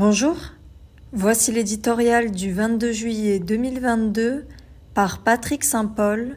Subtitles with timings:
[0.00, 0.36] Bonjour,
[1.12, 4.46] voici l'éditorial du 22 juillet 2022
[4.94, 6.36] par Patrick Saint-Paul.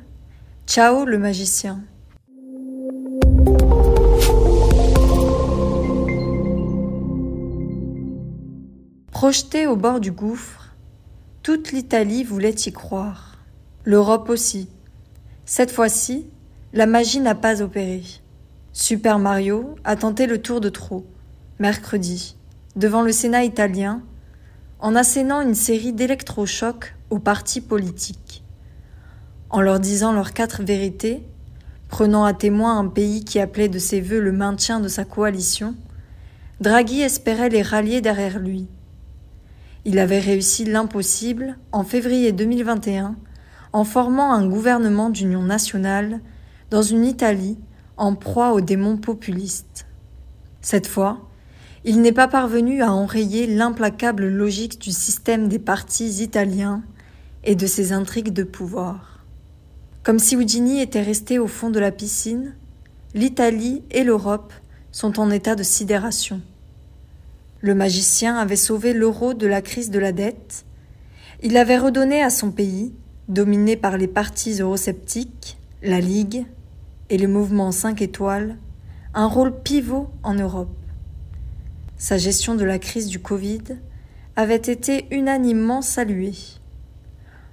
[0.65, 1.83] Ciao le magicien.
[9.11, 10.75] Projeté au bord du gouffre,
[11.43, 13.37] toute l'Italie voulait y croire.
[13.85, 14.69] L'Europe aussi.
[15.45, 16.25] Cette fois-ci,
[16.73, 18.01] la magie n'a pas opéré.
[18.73, 21.05] Super Mario a tenté le tour de trop,
[21.59, 22.37] mercredi,
[22.75, 24.01] devant le Sénat italien,
[24.79, 28.43] en assénant une série d'électrochocs aux partis politiques.
[29.49, 31.23] En leur disant leurs quatre vérités,
[31.89, 35.75] prenant à témoin un pays qui appelait de ses voeux le maintien de sa coalition,
[36.61, 38.67] Draghi espérait les rallier derrière lui.
[39.83, 43.15] Il avait réussi l'impossible en février 2021
[43.73, 46.21] en formant un gouvernement d'union nationale
[46.69, 47.57] dans une Italie
[47.97, 49.87] en proie aux démons populistes.
[50.61, 51.30] Cette fois,
[51.83, 56.83] il n'est pas parvenu à enrayer l'implacable logique du système des partis italiens
[57.43, 59.25] et de ses intrigues de pouvoir.
[60.03, 62.55] Comme si Houdini était resté au fond de la piscine,
[63.13, 64.53] l'Italie et l'Europe
[64.91, 66.41] sont en état de sidération.
[67.61, 70.65] Le magicien avait sauvé l'euro de la crise de la dette,
[71.43, 72.93] il avait redonné à son pays,
[73.27, 76.45] dominé par les partis eurosceptiques, la Ligue,
[77.09, 78.57] et le mouvement 5 étoiles
[79.13, 80.80] un rôle pivot en Europe.
[82.01, 83.61] Sa gestion de la crise du Covid
[84.35, 86.33] avait été unanimement saluée.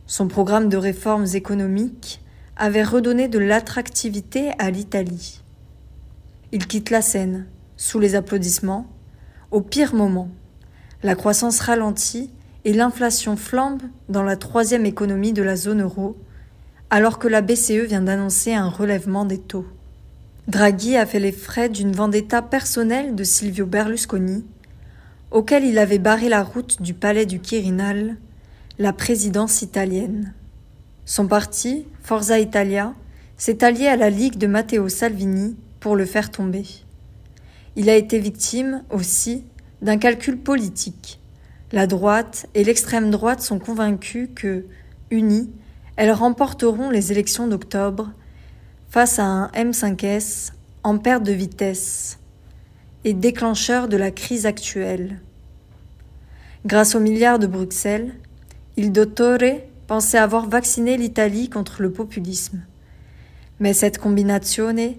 [0.06, 2.22] Son programme de réformes économiques
[2.56, 5.42] avait redonné de l'attractivité à l'Italie.
[6.52, 7.44] Il quitte la scène,
[7.76, 8.86] sous les applaudissements,
[9.50, 10.30] au pire moment.
[11.02, 12.30] La croissance ralentit
[12.64, 16.16] et l'inflation flambe dans la troisième économie de la zone euro,
[16.88, 19.66] alors que la BCE vient d'annoncer un relèvement des taux.
[20.48, 24.46] Draghi a fait les frais d'une vendetta personnelle de Silvio Berlusconi,
[25.30, 28.16] auquel il avait barré la route du palais du Quirinal,
[28.78, 30.32] la présidence italienne.
[31.04, 32.94] Son parti, Forza Italia,
[33.36, 36.64] s'est allié à la Ligue de Matteo Salvini pour le faire tomber.
[37.76, 39.44] Il a été victime, aussi,
[39.82, 41.20] d'un calcul politique.
[41.72, 44.64] La droite et l'extrême droite sont convaincus que,
[45.10, 45.50] unis,
[45.96, 48.12] elles remporteront les élections d'octobre
[48.88, 52.18] face à un M5S en perte de vitesse
[53.04, 55.20] et déclencheur de la crise actuelle.
[56.64, 58.14] Grâce aux milliards de Bruxelles,
[58.76, 62.62] il Dottore pensait avoir vacciné l'Italie contre le populisme.
[63.60, 64.94] Mais cette combinazione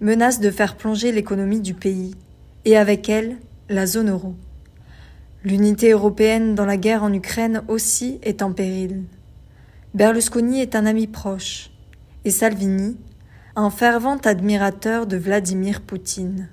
[0.00, 2.14] menace de faire plonger l'économie du pays,
[2.64, 3.36] et avec elle
[3.68, 4.34] la zone euro.
[5.44, 9.02] L'unité européenne dans la guerre en Ukraine aussi est en péril.
[9.92, 11.70] Berlusconi est un ami proche
[12.24, 12.96] et Salvini
[13.56, 16.48] un fervent admirateur de Vladimir Poutine.